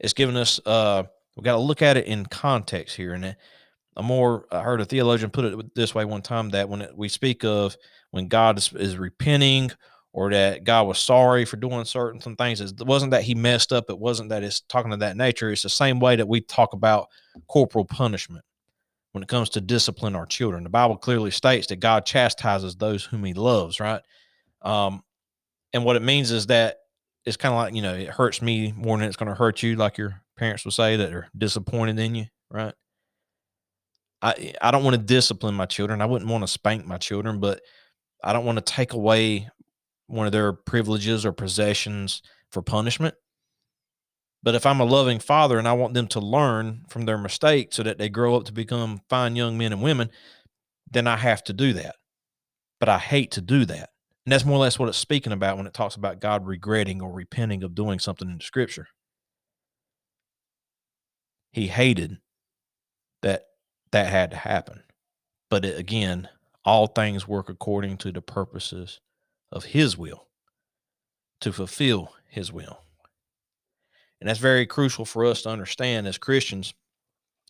It's 0.00 0.14
given 0.14 0.38
us, 0.38 0.58
uh, 0.64 1.02
we've 1.36 1.44
got 1.44 1.56
to 1.56 1.58
look 1.58 1.82
at 1.82 1.98
it 1.98 2.06
in 2.06 2.24
context 2.24 2.96
here. 2.96 3.12
And 3.12 3.36
a 3.94 4.02
more, 4.02 4.46
I 4.50 4.62
heard 4.62 4.80
a 4.80 4.86
theologian 4.86 5.30
put 5.30 5.44
it 5.44 5.74
this 5.74 5.94
way 5.94 6.06
one 6.06 6.22
time 6.22 6.48
that 6.48 6.70
when 6.70 6.88
we 6.94 7.10
speak 7.10 7.44
of 7.44 7.76
when 8.10 8.28
God 8.28 8.56
is, 8.56 8.72
is 8.72 8.96
repenting 8.96 9.70
or 10.14 10.30
that 10.30 10.64
God 10.64 10.86
was 10.86 10.98
sorry 10.98 11.44
for 11.44 11.58
doing 11.58 11.84
certain 11.84 12.22
some 12.22 12.36
things, 12.36 12.62
it 12.62 12.80
wasn't 12.86 13.10
that 13.10 13.24
He 13.24 13.34
messed 13.34 13.70
up. 13.70 13.90
It 13.90 13.98
wasn't 13.98 14.30
that 14.30 14.44
it's 14.44 14.62
talking 14.62 14.94
of 14.94 15.00
that 15.00 15.18
nature. 15.18 15.50
It's 15.50 15.60
the 15.60 15.68
same 15.68 16.00
way 16.00 16.16
that 16.16 16.26
we 16.26 16.40
talk 16.40 16.72
about 16.72 17.08
corporal 17.48 17.84
punishment 17.84 18.46
when 19.12 19.22
it 19.22 19.28
comes 19.28 19.50
to 19.50 19.60
discipline 19.60 20.14
our 20.14 20.26
children. 20.26 20.64
The 20.64 20.70
Bible 20.70 20.96
clearly 20.96 21.30
states 21.30 21.68
that 21.68 21.76
God 21.76 22.04
chastises 22.04 22.76
those 22.76 23.04
whom 23.04 23.24
he 23.24 23.34
loves, 23.34 23.80
right? 23.80 24.02
Um, 24.62 25.02
and 25.72 25.84
what 25.84 25.96
it 25.96 26.02
means 26.02 26.30
is 26.30 26.46
that 26.46 26.76
it's 27.24 27.36
kind 27.36 27.52
of 27.52 27.58
like, 27.58 27.74
you 27.74 27.82
know, 27.82 27.94
it 27.94 28.08
hurts 28.08 28.40
me 28.40 28.72
more 28.76 28.96
than 28.96 29.06
it's 29.06 29.16
going 29.16 29.28
to 29.28 29.34
hurt 29.34 29.62
you, 29.62 29.76
like 29.76 29.98
your 29.98 30.22
parents 30.36 30.64
would 30.64 30.74
say 30.74 30.96
that 30.96 31.12
are 31.12 31.28
disappointed 31.36 31.98
in 31.98 32.14
you, 32.14 32.26
right? 32.50 32.74
I 34.22 34.54
I 34.60 34.70
don't 34.70 34.84
want 34.84 34.96
to 34.96 35.02
discipline 35.02 35.54
my 35.54 35.66
children. 35.66 36.00
I 36.00 36.06
wouldn't 36.06 36.30
want 36.30 36.42
to 36.42 36.48
spank 36.48 36.86
my 36.86 36.98
children, 36.98 37.38
but 37.40 37.60
I 38.22 38.32
don't 38.32 38.44
want 38.44 38.56
to 38.56 38.72
take 38.72 38.92
away 38.92 39.48
one 40.06 40.26
of 40.26 40.32
their 40.32 40.52
privileges 40.52 41.24
or 41.24 41.32
possessions 41.32 42.22
for 42.50 42.62
punishment. 42.62 43.14
But 44.42 44.54
if 44.54 44.64
I'm 44.64 44.80
a 44.80 44.84
loving 44.84 45.18
father 45.18 45.58
and 45.58 45.66
I 45.66 45.72
want 45.72 45.94
them 45.94 46.06
to 46.08 46.20
learn 46.20 46.84
from 46.88 47.04
their 47.04 47.18
mistakes 47.18 47.76
so 47.76 47.82
that 47.82 47.98
they 47.98 48.08
grow 48.08 48.36
up 48.36 48.44
to 48.44 48.52
become 48.52 49.00
fine 49.08 49.36
young 49.36 49.58
men 49.58 49.72
and 49.72 49.82
women, 49.82 50.10
then 50.90 51.06
I 51.06 51.16
have 51.16 51.42
to 51.44 51.52
do 51.52 51.72
that. 51.74 51.96
But 52.78 52.88
I 52.88 52.98
hate 52.98 53.32
to 53.32 53.40
do 53.40 53.64
that. 53.64 53.90
And 54.24 54.32
that's 54.32 54.44
more 54.44 54.56
or 54.56 54.60
less 54.60 54.78
what 54.78 54.88
it's 54.88 54.98
speaking 54.98 55.32
about 55.32 55.56
when 55.56 55.66
it 55.66 55.74
talks 55.74 55.96
about 55.96 56.20
God 56.20 56.46
regretting 56.46 57.00
or 57.00 57.10
repenting 57.10 57.62
of 57.62 57.74
doing 57.74 57.98
something 57.98 58.28
in 58.28 58.38
the 58.38 58.44
scripture. 58.44 58.88
He 61.50 61.68
hated 61.68 62.18
that 63.22 63.46
that 63.90 64.06
had 64.06 64.30
to 64.30 64.36
happen. 64.36 64.82
But 65.50 65.64
it, 65.64 65.78
again, 65.78 66.28
all 66.64 66.86
things 66.86 67.26
work 67.26 67.48
according 67.48 67.96
to 67.98 68.12
the 68.12 68.20
purposes 68.20 69.00
of 69.50 69.64
his 69.64 69.96
will 69.96 70.28
to 71.40 71.52
fulfill 71.52 72.12
his 72.28 72.52
will. 72.52 72.82
And 74.20 74.28
that's 74.28 74.40
very 74.40 74.66
crucial 74.66 75.04
for 75.04 75.24
us 75.24 75.42
to 75.42 75.48
understand 75.48 76.06
as 76.06 76.18
Christians. 76.18 76.74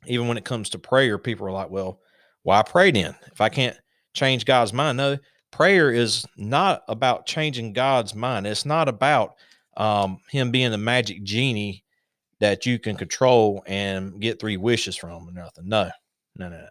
Even 0.07 0.29
when 0.29 0.39
it 0.39 0.45
comes 0.45 0.71
to 0.71 0.79
prayer, 0.79 1.19
people 1.19 1.47
are 1.47 1.53
like, 1.53 1.71
well, 1.71 2.01
why 2.43 2.63
pray 2.63 2.91
then? 2.91 3.17
If 3.33 3.41
I 3.41 3.49
can't 3.49 3.77
change 4.15 4.45
God's 4.45 4.73
mind. 4.73 4.99
No, 4.99 5.19
prayer 5.51 5.91
is 5.91 6.27
not 6.37 6.83
about 6.89 7.27
changing 7.27 7.73
God's 7.73 8.15
mind. 8.15 8.47
It's 8.47 8.67
not 8.67 8.89
about 8.89 9.35
um, 9.77 10.19
Him 10.31 10.51
being 10.51 10.71
the 10.71 10.79
magic 10.79 11.23
genie 11.23 11.85
that 12.41 12.67
you 12.67 12.79
can 12.79 12.97
control 12.97 13.63
and 13.67 14.21
get 14.21 14.41
three 14.41 14.57
wishes 14.57 14.97
from 14.97 15.29
or 15.29 15.33
nothing. 15.33 15.69
No, 15.69 15.91
no, 16.37 16.49
no, 16.49 16.57
no. 16.57 16.69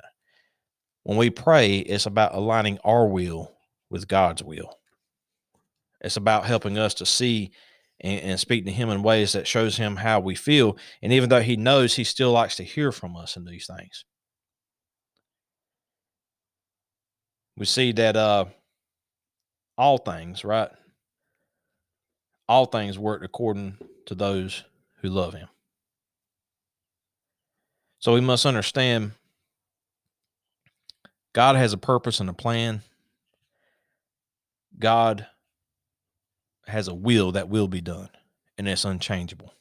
When 1.03 1.17
we 1.17 1.29
pray, 1.29 1.77
it's 1.77 2.05
about 2.05 2.35
aligning 2.35 2.79
our 2.83 3.07
will 3.07 3.53
with 3.89 4.07
God's 4.07 4.43
will. 4.43 4.77
It's 6.01 6.17
about 6.17 6.45
helping 6.45 6.77
us 6.77 6.93
to 6.95 7.05
see 7.05 7.51
and, 8.01 8.21
and 8.21 8.39
speak 8.39 8.65
to 8.65 8.71
him 8.71 8.89
in 8.89 9.03
ways 9.03 9.33
that 9.33 9.47
shows 9.47 9.77
him 9.77 9.97
how 9.97 10.19
we 10.19 10.35
feel. 10.35 10.77
And 11.01 11.11
even 11.13 11.29
though 11.29 11.41
he 11.41 11.55
knows, 11.55 11.95
he 11.95 12.03
still 12.03 12.31
likes 12.31 12.55
to 12.57 12.63
hear 12.63 12.91
from 12.91 13.15
us 13.15 13.35
in 13.35 13.45
these 13.45 13.67
things. 13.67 14.05
We 17.57 17.65
see 17.65 17.91
that 17.93 18.15
uh 18.15 18.45
all 19.77 19.97
things, 19.97 20.43
right? 20.43 20.69
All 22.47 22.65
things 22.65 22.97
work 22.97 23.23
according 23.23 23.77
to 24.05 24.15
those 24.15 24.63
who 25.01 25.09
love 25.09 25.33
him. 25.33 25.47
So 27.99 28.13
we 28.13 28.21
must 28.21 28.45
understand 28.45 29.11
God 31.33 31.55
has 31.55 31.73
a 31.73 31.77
purpose 31.77 32.19
and 32.19 32.29
a 32.29 32.33
plan. 32.33 32.81
God 34.79 35.27
has 36.67 36.87
a 36.87 36.93
will 36.93 37.31
that 37.33 37.49
will 37.49 37.67
be 37.67 37.81
done, 37.81 38.09
and 38.57 38.67
it's 38.67 38.85
unchangeable. 38.85 39.53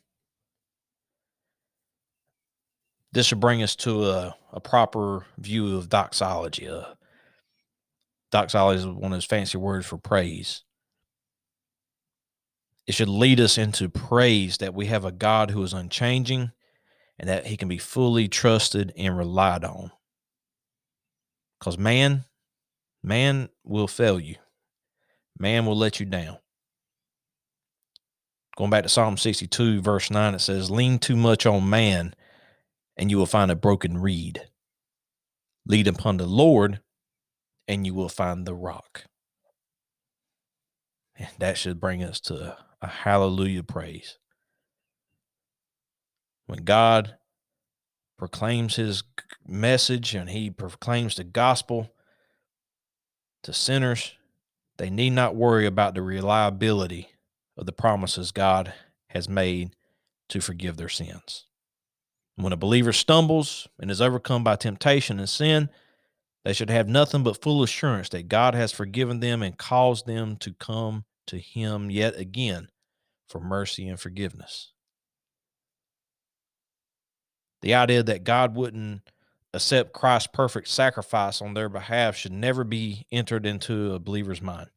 This 3.12 3.26
should 3.26 3.40
bring 3.40 3.62
us 3.62 3.76
to 3.76 4.04
a, 4.10 4.36
a 4.52 4.60
proper 4.60 5.24
view 5.38 5.76
of 5.76 5.88
doxology. 5.88 6.68
Uh, 6.68 6.94
doxology 8.30 8.80
is 8.80 8.86
one 8.86 9.12
of 9.12 9.16
those 9.16 9.24
fancy 9.24 9.56
words 9.56 9.86
for 9.86 9.96
praise. 9.96 10.64
It 12.86 12.94
should 12.94 13.08
lead 13.08 13.40
us 13.40 13.58
into 13.58 13.88
praise 13.88 14.58
that 14.58 14.74
we 14.74 14.86
have 14.86 15.04
a 15.04 15.12
God 15.12 15.50
who 15.50 15.62
is 15.62 15.72
unchanging 15.72 16.52
and 17.18 17.28
that 17.28 17.46
he 17.46 17.56
can 17.56 17.68
be 17.68 17.78
fully 17.78 18.28
trusted 18.28 18.92
and 18.96 19.16
relied 19.16 19.64
on. 19.64 19.90
Because 21.58 21.78
man, 21.78 22.24
man 23.02 23.48
will 23.64 23.88
fail 23.88 24.20
you, 24.20 24.36
man 25.38 25.66
will 25.66 25.76
let 25.76 25.98
you 25.98 26.06
down. 26.06 26.38
Going 28.56 28.70
back 28.70 28.84
to 28.84 28.88
Psalm 28.88 29.18
62, 29.18 29.82
verse 29.82 30.10
9, 30.10 30.34
it 30.34 30.40
says, 30.40 30.70
Lean 30.70 30.98
too 30.98 31.14
much 31.14 31.44
on 31.44 31.68
man, 31.68 32.14
and 32.96 33.10
you 33.10 33.18
will 33.18 33.26
find 33.26 33.50
a 33.50 33.56
broken 33.56 33.98
reed. 33.98 34.40
Lead 35.66 35.86
upon 35.86 36.16
the 36.16 36.26
Lord, 36.26 36.80
and 37.68 37.84
you 37.86 37.92
will 37.92 38.08
find 38.08 38.46
the 38.46 38.54
rock. 38.54 39.04
And 41.18 41.28
that 41.38 41.58
should 41.58 41.80
bring 41.80 42.02
us 42.02 42.18
to 42.22 42.56
a 42.80 42.86
hallelujah 42.86 43.62
praise. 43.62 44.18
When 46.46 46.64
God 46.64 47.16
proclaims 48.16 48.76
his 48.76 49.02
message 49.46 50.14
and 50.14 50.30
he 50.30 50.48
proclaims 50.48 51.16
the 51.16 51.24
gospel 51.24 51.90
to 53.42 53.52
sinners, 53.52 54.14
they 54.78 54.88
need 54.88 55.10
not 55.10 55.36
worry 55.36 55.66
about 55.66 55.94
the 55.94 56.02
reliability 56.02 57.10
of 57.56 57.66
the 57.66 57.72
promises 57.72 58.32
God 58.32 58.72
has 59.08 59.28
made 59.28 59.74
to 60.28 60.40
forgive 60.40 60.76
their 60.76 60.88
sins. 60.88 61.46
When 62.36 62.52
a 62.52 62.56
believer 62.56 62.92
stumbles 62.92 63.66
and 63.80 63.90
is 63.90 64.00
overcome 64.00 64.44
by 64.44 64.56
temptation 64.56 65.18
and 65.18 65.28
sin, 65.28 65.70
they 66.44 66.52
should 66.52 66.70
have 66.70 66.86
nothing 66.86 67.22
but 67.22 67.42
full 67.42 67.62
assurance 67.62 68.10
that 68.10 68.28
God 68.28 68.54
has 68.54 68.72
forgiven 68.72 69.20
them 69.20 69.42
and 69.42 69.56
caused 69.56 70.06
them 70.06 70.36
to 70.36 70.52
come 70.52 71.04
to 71.26 71.38
Him 71.38 71.90
yet 71.90 72.16
again 72.16 72.68
for 73.28 73.40
mercy 73.40 73.88
and 73.88 73.98
forgiveness. 73.98 74.72
The 77.62 77.74
idea 77.74 78.02
that 78.02 78.22
God 78.22 78.54
wouldn't 78.54 79.02
accept 79.54 79.92
Christ's 79.92 80.28
perfect 80.28 80.68
sacrifice 80.68 81.40
on 81.40 81.54
their 81.54 81.68
behalf 81.68 82.14
should 82.14 82.32
never 82.32 82.62
be 82.62 83.06
entered 83.10 83.46
into 83.46 83.94
a 83.94 83.98
believer's 83.98 84.42
mind. 84.42 84.68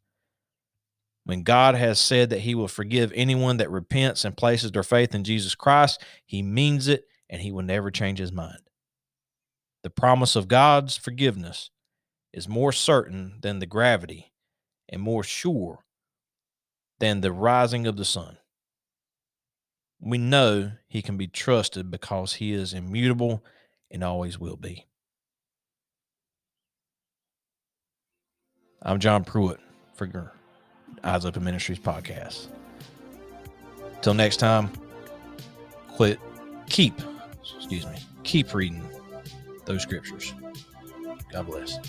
When 1.30 1.44
God 1.44 1.76
has 1.76 2.00
said 2.00 2.32
that 2.32 2.40
he 2.40 2.56
will 2.56 2.68
forgive 2.68 3.12
anyone 3.14 3.58
that 3.58 3.70
repents 3.70 4.26
and 4.26 4.36
places 4.36 4.72
their 4.72 4.82
faith 4.82 5.14
in 5.14 5.24
Jesus 5.24 5.54
Christ, 5.54 6.02
he 6.26 6.42
means 6.42 6.88
it 6.88 7.06
and 7.30 7.40
he 7.40 7.52
will 7.52 7.62
never 7.62 7.92
change 7.92 8.18
his 8.18 8.32
mind. 8.32 8.62
The 9.84 9.92
promise 9.92 10.36
of 10.36 10.48
God's 10.48 10.98
forgiveness 10.98 11.70
is 12.34 12.50
more 12.50 12.72
certain 12.72 13.38
than 13.42 13.60
the 13.60 13.68
gravity 13.68 14.34
and 14.92 15.04
more 15.04 15.24
sure 15.24 15.86
than 16.98 17.22
the 17.22 17.32
rising 17.32 17.86
of 17.86 17.96
the 17.96 18.06
sun. 18.06 18.40
We 20.02 20.18
know 20.18 20.72
he 20.88 21.04
can 21.04 21.16
be 21.16 21.28
trusted 21.28 21.92
because 21.92 22.34
he 22.34 22.54
is 22.54 22.74
immutable 22.74 23.46
and 23.92 24.04
always 24.04 24.40
will 24.40 24.58
be. 24.58 24.88
I'm 28.82 28.98
John 28.98 29.24
Pruitt 29.24 29.60
for 29.94 30.08
Eyes 31.04 31.26
Open 31.26 31.44
Ministries 31.44 31.80
podcast. 31.80 32.48
Till 34.02 34.14
next 34.14 34.38
time, 34.38 34.70
quit, 35.88 36.20
keep, 36.68 36.94
excuse 37.58 37.86
me, 37.86 37.98
keep 38.24 38.54
reading 38.54 38.88
those 39.66 39.82
scriptures. 39.82 40.34
God 41.32 41.48
bless. 41.48 41.80